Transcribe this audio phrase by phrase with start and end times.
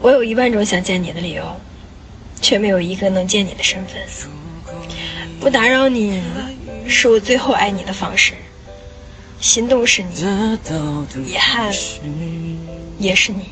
[0.00, 1.44] 我有一万种想见你的理由
[2.40, 4.00] 却没有一个能见你的身份。
[5.38, 6.22] 不打扰你
[6.86, 8.34] 是我最后爱你的方式。
[9.40, 10.14] 心动是你
[11.24, 11.72] 遗憾
[12.98, 13.50] 也是你。